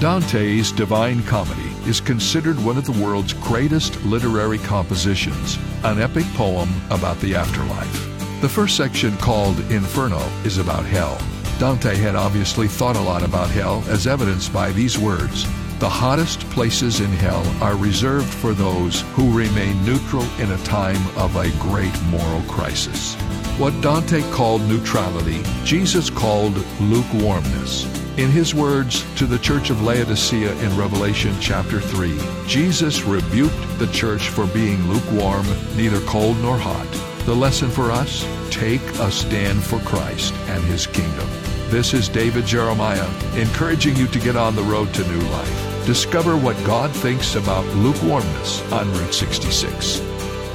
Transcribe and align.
Dante's 0.00 0.72
Divine 0.72 1.22
Comedy 1.24 1.76
is 1.86 2.00
considered 2.00 2.58
one 2.64 2.78
of 2.78 2.86
the 2.86 3.04
world's 3.04 3.34
greatest 3.34 4.02
literary 4.02 4.56
compositions, 4.56 5.58
an 5.84 6.00
epic 6.00 6.24
poem 6.36 6.70
about 6.88 7.20
the 7.20 7.34
afterlife. 7.34 8.40
The 8.40 8.48
first 8.48 8.78
section, 8.78 9.14
called 9.18 9.58
Inferno, 9.70 10.22
is 10.42 10.56
about 10.56 10.86
hell. 10.86 11.20
Dante 11.58 11.94
had 11.96 12.14
obviously 12.14 12.66
thought 12.66 12.96
a 12.96 13.00
lot 13.02 13.22
about 13.22 13.50
hell, 13.50 13.84
as 13.88 14.06
evidenced 14.06 14.54
by 14.54 14.72
these 14.72 14.98
words 14.98 15.44
The 15.80 15.90
hottest 15.90 16.48
places 16.48 17.00
in 17.00 17.10
hell 17.10 17.44
are 17.62 17.76
reserved 17.76 18.32
for 18.32 18.54
those 18.54 19.02
who 19.12 19.36
remain 19.36 19.84
neutral 19.84 20.24
in 20.40 20.50
a 20.50 20.64
time 20.64 21.06
of 21.18 21.36
a 21.36 21.50
great 21.58 22.02
moral 22.04 22.40
crisis. 22.44 23.16
What 23.58 23.78
Dante 23.82 24.22
called 24.30 24.62
neutrality, 24.62 25.42
Jesus 25.64 26.08
called 26.08 26.56
lukewarmness. 26.80 27.89
In 28.16 28.30
his 28.30 28.54
words 28.54 29.04
to 29.14 29.24
the 29.24 29.38
church 29.38 29.70
of 29.70 29.82
Laodicea 29.82 30.52
in 30.60 30.76
Revelation 30.76 31.32
chapter 31.40 31.80
3, 31.80 32.18
Jesus 32.46 33.02
rebuked 33.02 33.78
the 33.78 33.86
church 33.92 34.30
for 34.30 34.48
being 34.48 34.84
lukewarm, 34.88 35.46
neither 35.76 36.00
cold 36.00 36.36
nor 36.38 36.58
hot. 36.58 36.88
The 37.24 37.34
lesson 37.34 37.70
for 37.70 37.92
us 37.92 38.26
take 38.50 38.82
a 38.98 39.08
stand 39.10 39.62
for 39.62 39.78
Christ 39.80 40.34
and 40.48 40.62
his 40.64 40.88
kingdom. 40.88 41.28
This 41.68 41.94
is 41.94 42.08
David 42.08 42.46
Jeremiah, 42.46 43.08
encouraging 43.36 43.94
you 43.96 44.08
to 44.08 44.18
get 44.18 44.34
on 44.36 44.56
the 44.56 44.64
road 44.64 44.92
to 44.94 45.06
new 45.06 45.20
life. 45.28 45.86
Discover 45.86 46.36
what 46.36 46.56
God 46.64 46.90
thinks 46.90 47.36
about 47.36 47.64
lukewarmness 47.76 48.60
on 48.72 48.92
Route 48.92 49.14
66. 49.14 50.00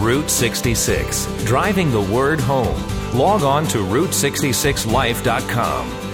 Route 0.00 0.28
66, 0.28 1.44
driving 1.44 1.92
the 1.92 2.02
word 2.02 2.40
home. 2.40 2.82
Log 3.14 3.44
on 3.44 3.64
to 3.68 3.78
Route66Life.com. 3.78 6.13